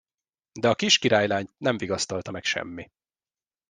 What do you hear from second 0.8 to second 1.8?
királylányt nem